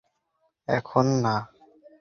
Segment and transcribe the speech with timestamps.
[0.67, 1.35] না, এখন।